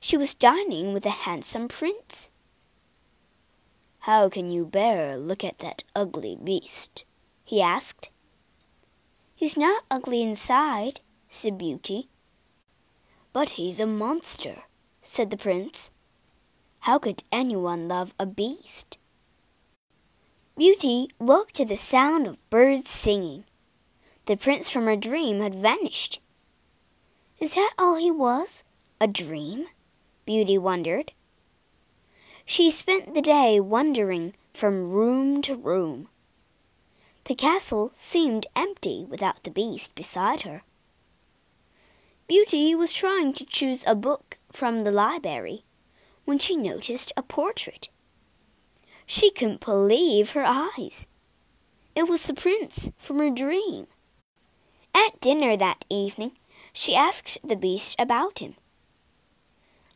She 0.00 0.18
was 0.18 0.34
dining 0.34 0.92
with 0.92 1.06
a 1.06 1.24
handsome 1.24 1.68
prince. 1.68 2.30
How 4.04 4.30
can 4.30 4.48
you 4.48 4.64
bear 4.64 5.12
to 5.12 5.18
look 5.18 5.44
at 5.44 5.58
that 5.58 5.84
ugly 5.94 6.38
beast? 6.42 7.04
he 7.44 7.60
asked. 7.60 8.08
He's 9.34 9.58
not 9.58 9.84
ugly 9.90 10.22
inside, 10.22 11.00
said 11.28 11.58
Beauty. 11.58 12.08
But 13.34 13.50
he's 13.50 13.78
a 13.78 13.86
monster, 13.86 14.64
said 15.02 15.30
the 15.30 15.36
prince. 15.36 15.90
How 16.80 16.98
could 16.98 17.24
anyone 17.30 17.88
love 17.88 18.14
a 18.18 18.24
beast? 18.24 18.96
Beauty 20.56 21.08
woke 21.18 21.52
to 21.52 21.66
the 21.66 21.76
sound 21.76 22.26
of 22.26 22.50
birds 22.50 22.88
singing. 22.88 23.44
The 24.24 24.36
prince 24.36 24.70
from 24.70 24.86
her 24.86 24.96
dream 24.96 25.40
had 25.40 25.54
vanished. 25.54 26.20
Is 27.38 27.54
that 27.54 27.74
all 27.78 27.96
he 27.96 28.10
was? 28.10 28.64
A 28.98 29.06
dream? 29.06 29.66
Beauty 30.24 30.56
wondered. 30.56 31.12
She 32.50 32.68
spent 32.68 33.14
the 33.14 33.22
day 33.22 33.60
wandering 33.60 34.34
from 34.52 34.90
room 34.90 35.40
to 35.42 35.54
room. 35.54 36.08
The 37.26 37.36
castle 37.36 37.92
seemed 37.94 38.48
empty 38.56 39.06
without 39.08 39.44
the 39.44 39.52
beast 39.52 39.94
beside 39.94 40.42
her. 40.42 40.62
Beauty 42.26 42.74
was 42.74 42.92
trying 42.92 43.34
to 43.34 43.44
choose 43.44 43.84
a 43.86 43.94
book 43.94 44.38
from 44.50 44.80
the 44.80 44.90
library 44.90 45.62
when 46.24 46.40
she 46.40 46.56
noticed 46.56 47.12
a 47.16 47.22
portrait. 47.22 47.88
She 49.06 49.30
couldn't 49.30 49.64
believe 49.64 50.32
her 50.32 50.44
eyes. 50.44 51.06
It 51.94 52.08
was 52.08 52.24
the 52.24 52.34
prince 52.34 52.90
from 52.98 53.20
her 53.20 53.30
dream. 53.30 53.86
At 54.92 55.20
dinner 55.20 55.56
that 55.56 55.84
evening, 55.88 56.32
she 56.72 56.96
asked 56.96 57.38
the 57.44 57.54
beast 57.54 57.94
about 57.96 58.40
him. 58.40 58.56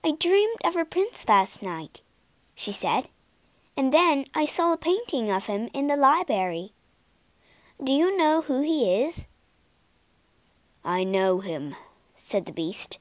I 0.05 0.13
dreamed 0.13 0.61
of 0.65 0.77
a 0.77 0.85
prince 0.85 1.29
last 1.29 1.61
night, 1.61 2.01
she 2.55 2.73
said, 2.73 3.09
and 3.77 3.93
then 3.93 4.25
I 4.35 4.45
saw 4.45 4.73
a 4.73 4.77
painting 4.77 5.31
of 5.31 5.47
him 5.47 5.69
in 5.75 5.89
the 5.89 5.97
library. 5.97 6.73
Do 7.83 7.93
you 7.93 8.17
know 8.17 8.43
who 8.43 8.63
he 8.63 9.03
is? 9.03 9.27
I 10.85 11.03
know 11.03 11.41
him, 11.41 11.75
said 12.15 12.47
the 12.47 12.53
beast, 12.53 12.99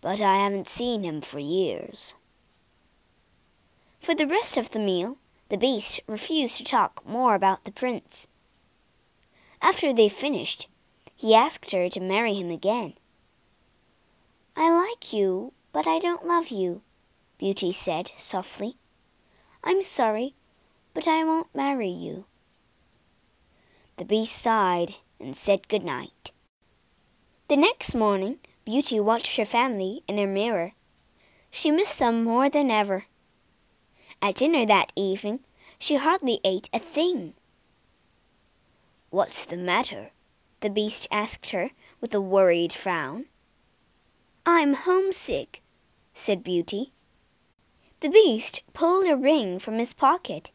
but 0.00 0.20
I 0.20 0.36
haven't 0.36 0.68
seen 0.68 1.02
him 1.02 1.20
for 1.20 1.40
years. 1.40 2.14
For 3.98 4.14
the 4.14 4.26
rest 4.26 4.56
of 4.56 4.70
the 4.70 4.78
meal, 4.78 5.16
the 5.48 5.56
beast 5.56 6.00
refused 6.06 6.58
to 6.58 6.64
talk 6.64 7.02
more 7.06 7.34
about 7.34 7.64
the 7.64 7.72
prince. 7.72 8.28
After 9.60 9.92
they 9.92 10.08
finished, 10.08 10.68
he 11.14 11.34
asked 11.34 11.70
her 11.72 11.88
to 11.88 12.00
marry 12.00 12.34
him 12.34 12.50
again. 12.50 12.94
I 14.56 14.70
like 14.70 15.12
you, 15.12 15.52
but 15.72 15.86
I 15.86 15.98
don't 15.98 16.26
love 16.26 16.48
you, 16.48 16.82
Beauty 17.42 17.72
said 17.72 18.12
softly. 18.14 18.76
I'm 19.64 19.82
sorry, 19.82 20.36
but 20.94 21.08
I 21.08 21.24
won't 21.24 21.52
marry 21.52 21.88
you. 21.88 22.26
The 23.96 24.04
beast 24.04 24.36
sighed 24.36 24.94
and 25.18 25.36
said 25.36 25.66
good 25.66 25.82
night. 25.82 26.30
The 27.48 27.56
next 27.56 27.96
morning, 27.96 28.38
Beauty 28.64 29.00
watched 29.00 29.38
her 29.38 29.44
family 29.44 30.04
in 30.06 30.18
her 30.18 30.26
mirror. 30.28 30.74
She 31.50 31.72
missed 31.72 31.98
them 31.98 32.22
more 32.22 32.48
than 32.48 32.70
ever. 32.70 33.06
At 34.22 34.36
dinner 34.36 34.64
that 34.64 34.92
evening, 34.94 35.40
she 35.80 35.96
hardly 35.96 36.38
ate 36.44 36.70
a 36.72 36.78
thing. 36.78 37.34
What's 39.10 39.46
the 39.46 39.56
matter? 39.56 40.10
the 40.60 40.70
beast 40.70 41.08
asked 41.10 41.50
her 41.50 41.70
with 42.00 42.14
a 42.14 42.20
worried 42.20 42.72
frown. 42.72 43.24
I'm 44.46 44.74
homesick, 44.74 45.60
said 46.14 46.44
Beauty. 46.44 46.92
The 48.02 48.10
beast 48.10 48.62
pulled 48.72 49.06
a 49.06 49.16
ring 49.16 49.60
from 49.60 49.78
his 49.78 49.92
pocket. 49.92 50.50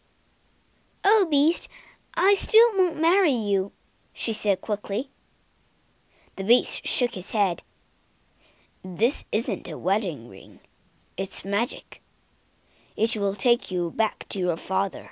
Oh, 1.05 1.25
beast, 1.31 1.69
I 2.13 2.33
still 2.33 2.67
won't 2.75 2.99
marry 2.99 3.31
you, 3.31 3.71
she 4.11 4.33
said 4.33 4.59
quickly. 4.59 5.11
The 6.35 6.43
beast 6.43 6.85
shook 6.85 7.13
his 7.13 7.31
head. 7.31 7.63
This 8.83 9.23
isn't 9.31 9.69
a 9.69 9.77
wedding 9.77 10.27
ring. 10.27 10.59
It's 11.15 11.45
magic. 11.45 12.01
It 12.97 13.15
will 13.15 13.33
take 13.33 13.71
you 13.71 13.91
back 13.91 14.25
to 14.27 14.39
your 14.39 14.57
father. 14.57 15.11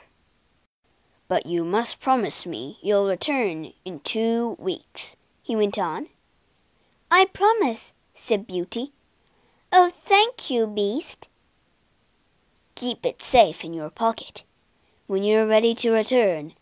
But 1.30 1.46
you 1.46 1.63
must 1.63 2.01
promise 2.01 2.46
me 2.46 2.80
you'll 2.82 3.08
return 3.08 3.72
in 3.86 4.01
two 4.01 4.58
weeks, 4.60 5.15
he 5.42 5.56
went 5.56 5.80
on. 5.80 6.08
I 7.10 7.27
promise, 7.32 7.94
said 8.13 8.46
Beauty. 8.46 8.92
Oh, 9.72 9.89
thank 9.89 10.50
you, 10.50 10.68
Beast. 10.68 11.30
Keep 12.75 13.05
it 13.05 13.22
safe 13.22 13.63
in 13.63 13.74
your 13.74 13.89
pocket. 13.89 14.44
When 15.08 15.24
you're 15.24 15.48
ready 15.48 15.74
to 15.75 15.91
return, 15.91 16.53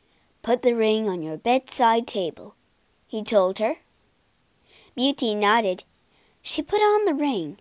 put 0.44 0.62
the 0.62 0.76
ring 0.76 1.10
on 1.10 1.24
your 1.24 1.38
bedside 1.38 2.06
table, 2.06 2.56
he 3.08 3.24
told 3.24 3.58
her. 3.58 3.78
Beauty 4.96 5.34
nodded. 5.34 5.86
She 6.44 6.62
put 6.62 6.82
on 6.82 7.06
the 7.06 7.16
ring, 7.16 7.58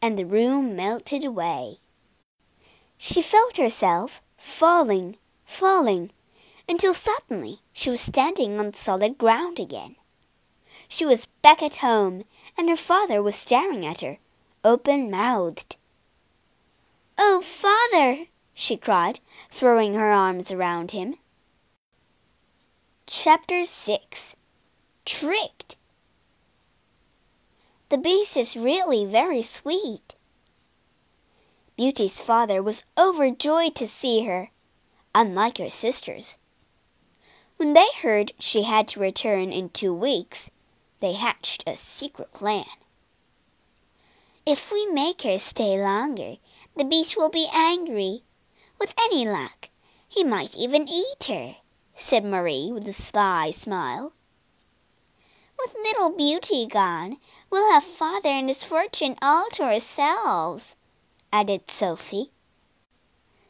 and 0.00 0.18
the 0.18 0.26
room 0.26 0.74
melted 0.74 1.24
away. 1.24 1.78
She 2.98 3.22
felt 3.22 3.56
herself 3.56 4.20
falling, 4.36 5.16
falling 5.44 6.10
until 6.68 6.94
suddenly 6.94 7.60
she 7.72 7.88
was 7.88 8.00
standing 8.00 8.58
on 8.58 8.72
solid 8.72 9.16
ground 9.16 9.60
again. 9.60 9.94
She 10.88 11.04
was 11.04 11.26
back 11.40 11.62
at 11.62 11.76
home, 11.76 12.24
and 12.58 12.68
her 12.68 12.76
father 12.76 13.22
was 13.22 13.36
staring 13.36 13.86
at 13.86 14.00
her, 14.00 14.18
open 14.64 15.08
mouthed. 15.08 15.76
Oh, 17.18 17.40
father! 17.40 18.26
she 18.54 18.76
cried, 18.76 19.20
throwing 19.50 19.94
her 19.94 20.10
arms 20.10 20.52
around 20.52 20.92
him. 20.92 21.16
Chapter 23.06 23.64
6 23.64 24.36
Tricked 25.04 25.76
The 27.88 27.98
beast 27.98 28.36
is 28.36 28.56
really 28.56 29.04
very 29.04 29.42
sweet. 29.42 30.14
Beauty's 31.76 32.22
father 32.22 32.62
was 32.62 32.84
overjoyed 32.96 33.74
to 33.76 33.86
see 33.86 34.24
her, 34.24 34.50
unlike 35.14 35.58
her 35.58 35.70
sisters. 35.70 36.38
When 37.56 37.72
they 37.72 37.88
heard 38.00 38.32
she 38.38 38.62
had 38.62 38.88
to 38.88 39.00
return 39.00 39.52
in 39.52 39.70
two 39.70 39.92
weeks, 39.92 40.50
they 41.00 41.12
hatched 41.12 41.64
a 41.66 41.74
secret 41.76 42.32
plan. 42.32 42.64
If 44.46 44.72
we 44.72 44.86
make 44.86 45.22
her 45.22 45.38
stay 45.38 45.80
longer, 45.80 46.36
the 46.76 46.84
beast 46.84 47.16
will 47.16 47.30
be 47.30 47.48
angry. 47.52 48.22
With 48.78 48.94
any 48.98 49.28
luck, 49.28 49.68
he 50.08 50.24
might 50.24 50.56
even 50.56 50.88
eat 50.88 51.24
her, 51.28 51.56
said 51.94 52.24
Marie 52.24 52.70
with 52.72 52.86
a 52.88 52.92
sly 52.92 53.50
smile. 53.50 54.12
With 55.58 55.76
little 55.84 56.10
Beauty 56.10 56.66
gone, 56.66 57.18
we'll 57.50 57.70
have 57.72 57.84
father 57.84 58.28
and 58.28 58.48
his 58.48 58.64
fortune 58.64 59.16
all 59.22 59.48
to 59.52 59.62
ourselves, 59.62 60.76
added 61.32 61.70
Sophie. 61.70 62.30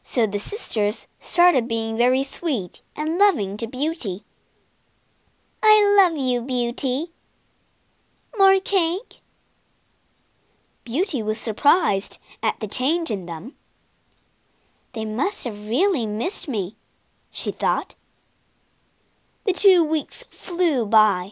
So 0.03 0.27
the 0.27 0.37
sisters 0.37 1.07
started 1.17 1.67
being 1.67 1.97
very 1.97 2.23
sweet 2.23 2.81
and 2.95 3.17
loving 3.17 3.57
to 3.57 3.67
Beauty. 3.67 4.23
I 5.63 5.97
love 5.97 6.17
you, 6.17 6.41
Beauty. 6.41 7.13
More 8.37 8.59
cake? 8.59 9.22
Beauty 10.83 11.23
was 11.23 11.39
surprised 11.39 12.19
at 12.41 12.59
the 12.59 12.67
change 12.67 13.09
in 13.09 13.25
them. 13.25 13.53
They 14.93 15.05
must 15.05 15.45
have 15.45 15.69
really 15.69 16.05
missed 16.05 16.47
me, 16.47 16.75
she 17.31 17.51
thought. 17.51 17.95
The 19.45 19.53
two 19.53 19.83
weeks 19.83 20.23
flew 20.29 20.85
by, 20.85 21.31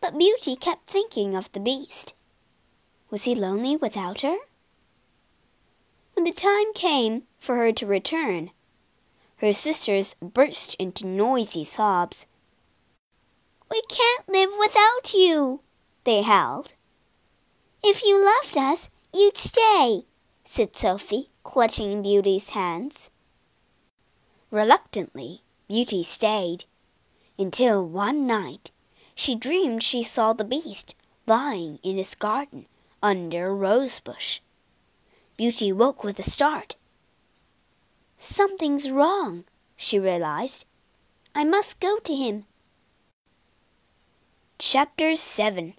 but 0.00 0.18
Beauty 0.18 0.56
kept 0.56 0.88
thinking 0.88 1.34
of 1.36 1.50
the 1.52 1.60
beast. 1.60 2.14
Was 3.10 3.24
he 3.24 3.34
lonely 3.34 3.76
without 3.76 4.22
her? 4.22 4.36
When 6.14 6.24
the 6.24 6.32
time 6.32 6.72
came 6.74 7.22
for 7.38 7.56
her 7.56 7.72
to 7.72 7.86
return, 7.86 8.50
her 9.36 9.52
sisters 9.52 10.14
burst 10.20 10.74
into 10.76 11.06
noisy 11.06 11.64
sobs. 11.64 12.26
We 13.70 13.82
can't 13.88 14.28
live 14.28 14.50
without 14.58 15.14
you, 15.14 15.60
they 16.04 16.22
howled. 16.22 16.74
If 17.84 18.04
you 18.04 18.24
loved 18.24 18.56
us, 18.56 18.90
you'd 19.12 19.36
stay, 19.36 20.04
said 20.44 20.76
Sophie, 20.76 21.30
clutching 21.42 22.00
Beauty's 22.00 22.50
hands. 22.50 23.10
Reluctantly, 24.52 25.42
Beauty 25.66 26.04
stayed, 26.04 26.64
until 27.36 27.84
one 27.84 28.24
night 28.24 28.70
she 29.16 29.34
dreamed 29.34 29.82
she 29.82 30.04
saw 30.04 30.32
the 30.32 30.44
beast 30.44 30.94
lying 31.26 31.80
in 31.82 31.96
his 31.96 32.14
garden 32.14 32.66
under 33.02 33.46
a 33.46 33.54
rose 33.54 33.98
bush. 33.98 34.40
Beauty 35.36 35.72
woke 35.72 36.04
with 36.04 36.20
a 36.20 36.22
start. 36.22 36.76
Something's 38.16 38.92
wrong, 38.92 39.42
she 39.74 39.98
realized. 39.98 40.66
I 41.34 41.42
must 41.42 41.80
go 41.80 41.98
to 41.98 42.14
him. 42.14 42.44
Chapter 44.60 45.16
7 45.16 45.74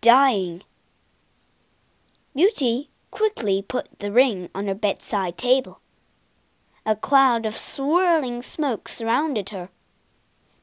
Dying 0.00 0.62
Beauty 2.34 2.90
quickly 3.10 3.62
put 3.62 3.98
the 3.98 4.10
ring 4.10 4.48
on 4.54 4.66
her 4.66 4.74
bedside 4.74 5.36
table. 5.36 5.80
A 6.86 6.96
cloud 6.96 7.44
of 7.44 7.54
swirling 7.54 8.42
smoke 8.42 8.88
surrounded 8.88 9.50
her. 9.50 9.68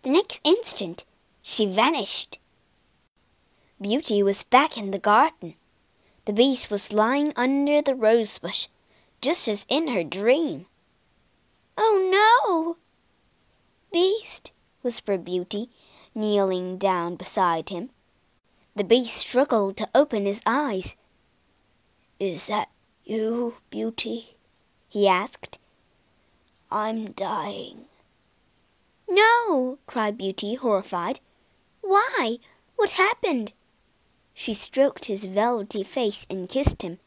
The 0.02 0.10
next 0.10 0.42
instant, 0.44 1.06
she 1.42 1.66
vanished. 1.66 2.40
Beauty 3.80 4.24
was 4.24 4.44
back 4.44 4.78
in 4.78 4.92
the 4.92 5.00
garden. 5.00 5.56
The 6.26 6.34
beast 6.34 6.70
was 6.70 6.92
lying 6.92 7.34
under 7.36 7.82
the 7.82 7.96
rosebush, 7.96 8.68
just 9.22 9.48
as 9.48 9.66
in 9.70 9.88
her 9.90 10.04
dream. 10.04 10.66
Oh 11.78 12.10
no! 12.12 12.78
Beast, 13.94 14.52
whispered 14.82 15.24
Beauty, 15.24 15.70
kneeling 16.14 16.78
down 16.78 17.16
beside 17.16 17.70
him. 17.70 17.92
The 18.76 18.84
beast 18.84 19.16
struggled 19.16 19.78
to 19.78 19.90
open 19.96 20.26
his 20.26 20.42
eyes. 20.46 20.98
Is 22.20 22.48
that 22.48 22.70
you, 23.06 23.56
Beauty? 23.70 24.36
he 24.90 25.08
asked. 25.08 25.58
I'm 26.70 27.12
dying. 27.12 27.86
No, 29.08 29.80
cried 29.88 30.18
Beauty, 30.18 30.56
horrified. 30.56 31.22
Why? 31.82 32.38
What 32.76 32.92
happened? 32.92 33.54
She 34.34 34.54
stroked 34.54 35.06
his 35.06 35.26
velvety 35.26 35.84
face 35.84 36.26
and 36.30 36.50
kissed 36.50 36.82
him. 36.82 37.00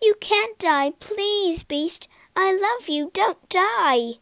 You 0.00 0.14
can't 0.20 0.58
die, 0.58 0.92
please, 0.98 1.62
Beast. 1.62 2.08
I 2.34 2.52
love 2.52 2.88
you. 2.88 3.10
Don't 3.12 3.48
die. 3.48 4.14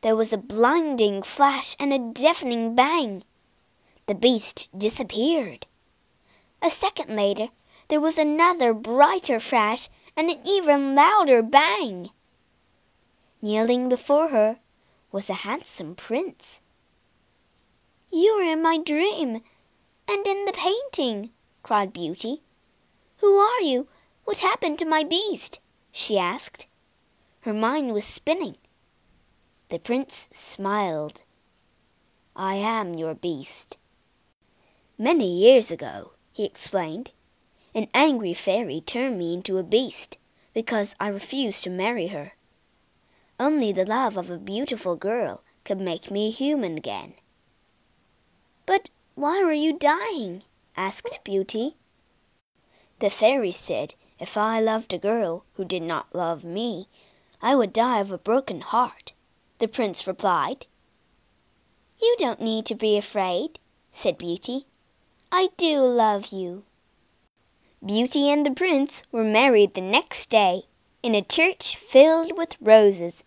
There 0.00 0.16
was 0.16 0.32
a 0.32 0.38
blinding 0.38 1.22
flash 1.22 1.76
and 1.78 1.92
a 1.92 2.12
deafening 2.12 2.74
bang. 2.74 3.24
The 4.06 4.14
beast 4.14 4.68
disappeared. 4.76 5.66
A 6.62 6.70
second 6.70 7.14
later, 7.14 7.48
there 7.88 8.00
was 8.00 8.18
another 8.18 8.74
brighter 8.74 9.38
flash 9.38 9.88
and 10.16 10.30
an 10.30 10.38
even 10.44 10.94
louder 10.94 11.42
bang. 11.42 12.10
Kneeling 13.42 13.88
before 13.88 14.28
her 14.28 14.58
was 15.12 15.30
a 15.30 15.44
handsome 15.46 15.94
prince. 15.94 16.62
You 18.10 18.36
were 18.36 18.52
in 18.52 18.62
my 18.62 18.78
dream 18.78 19.42
and 20.08 20.26
in 20.26 20.44
the 20.44 20.52
painting, 20.52 21.30
cried 21.62 21.92
Beauty. 21.92 22.42
Who 23.18 23.36
are 23.36 23.60
you? 23.60 23.88
What 24.24 24.38
happened 24.38 24.78
to 24.80 24.84
my 24.84 25.04
beast? 25.04 25.60
she 25.92 26.18
asked. 26.18 26.66
Her 27.40 27.54
mind 27.54 27.92
was 27.92 28.04
spinning. 28.04 28.56
The 29.68 29.78
prince 29.78 30.28
smiled. 30.32 31.22
I 32.34 32.54
am 32.54 32.94
your 32.94 33.14
beast. 33.14 33.78
Many 34.98 35.38
years 35.38 35.70
ago, 35.70 36.12
he 36.32 36.44
explained, 36.44 37.10
an 37.76 37.88
angry 37.92 38.32
fairy 38.32 38.80
turned 38.80 39.18
me 39.18 39.34
into 39.34 39.58
a 39.58 39.62
beast 39.62 40.16
because 40.54 40.96
I 40.98 41.08
refused 41.08 41.62
to 41.64 41.70
marry 41.70 42.06
her. 42.06 42.32
Only 43.38 43.70
the 43.70 43.84
love 43.84 44.16
of 44.16 44.30
a 44.30 44.38
beautiful 44.38 44.96
girl 44.96 45.42
could 45.62 45.82
make 45.82 46.10
me 46.10 46.30
human 46.30 46.78
again. 46.78 47.12
But 48.64 48.88
why 49.14 49.44
were 49.44 49.52
you 49.52 49.78
dying? 49.78 50.42
asked 50.74 51.20
Beauty. 51.22 51.76
The 53.00 53.10
fairy 53.10 53.52
said 53.52 53.94
if 54.18 54.38
I 54.38 54.58
loved 54.58 54.94
a 54.94 54.98
girl 54.98 55.44
who 55.54 55.64
did 55.66 55.82
not 55.82 56.14
love 56.14 56.44
me, 56.44 56.88
I 57.42 57.54
would 57.54 57.74
die 57.74 58.00
of 58.00 58.10
a 58.10 58.16
broken 58.16 58.62
heart, 58.62 59.12
the 59.58 59.68
prince 59.68 60.06
replied. 60.06 60.64
You 62.00 62.16
don't 62.18 62.40
need 62.40 62.64
to 62.66 62.74
be 62.74 62.96
afraid, 62.96 63.58
said 63.90 64.16
Beauty. 64.16 64.64
I 65.30 65.50
do 65.58 65.82
love 65.82 66.28
you. 66.28 66.64
Beauty 67.84 68.30
and 68.30 68.44
the 68.44 68.50
prince 68.50 69.02
were 69.12 69.24
married 69.24 69.74
the 69.74 69.80
next 69.80 70.30
day 70.30 70.62
in 71.02 71.14
a 71.14 71.22
church 71.22 71.76
filled 71.76 72.36
with 72.36 72.56
roses. 72.60 73.24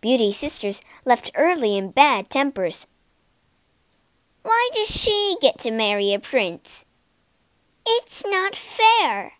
Beauty's 0.00 0.36
sisters 0.36 0.82
left 1.04 1.30
early 1.34 1.76
in 1.76 1.90
bad 1.90 2.30
tempers 2.30 2.86
why 4.44 4.68
does 4.74 4.88
she 4.88 5.36
get 5.40 5.58
to 5.60 5.70
marry 5.70 6.12
a 6.12 6.18
prince? 6.18 6.84
It's 7.86 8.26
not 8.26 8.54
fair. 8.54 9.32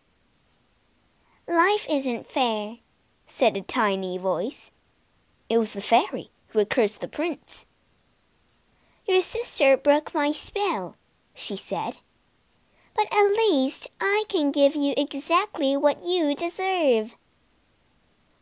Life 1.46 1.86
isn't 1.90 2.30
fair, 2.30 2.78
said 3.26 3.54
a 3.54 3.60
tiny 3.60 4.16
voice. 4.16 4.70
It 5.50 5.58
was 5.58 5.74
the 5.74 5.82
fairy 5.82 6.30
who 6.48 6.58
had 6.58 6.70
cursed 6.70 7.02
the 7.02 7.08
prince. 7.08 7.66
Your 9.06 9.20
sister 9.20 9.76
broke 9.76 10.14
my 10.14 10.32
spell, 10.32 10.96
she 11.34 11.56
said. 11.56 11.98
But 12.94 13.06
at 13.12 13.36
least 13.36 13.90
I 14.00 14.24
can 14.28 14.52
give 14.52 14.76
you 14.76 14.94
exactly 14.96 15.76
what 15.76 16.04
you 16.04 16.34
deserve. 16.34 17.16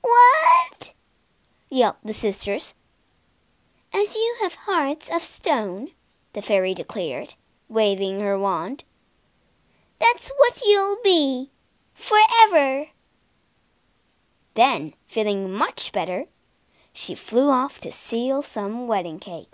What? 0.03 0.95
yelped 1.71 2.05
the 2.05 2.13
sisters. 2.13 2.75
As 3.95 4.15
you 4.15 4.37
have 4.43 4.55
hearts 4.67 5.11
of 5.11 5.23
stone, 5.23 5.89
the 6.35 6.43
fairy 6.43 6.75
declared, 6.75 7.35
waving 7.69 8.21
her 8.21 8.39
wand. 8.39 8.85
That's 9.99 10.31
what 10.37 10.61
you'll 10.65 10.99
be, 11.03 11.51
forever. 11.95 12.87
Then, 14.55 14.95
feeling 15.07 15.53
much 15.53 15.93
better, 15.93 16.27
she 16.93 17.15
flew 17.15 17.51
off 17.51 17.79
to 17.81 17.93
seal 17.93 18.43
some 18.43 18.87
wedding 18.87 19.19
cake. 19.19 19.49